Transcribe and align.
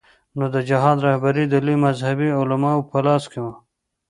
نو 0.37 0.45
د 0.55 0.57
جهاد 0.69 0.97
رهبري 1.07 1.45
د 1.49 1.55
لویو 1.65 1.83
مذهبي 1.87 2.29
علماوو 2.39 2.87
په 2.91 2.97
لاس 3.05 3.23
کې 3.31 3.39
وه. 3.45 3.53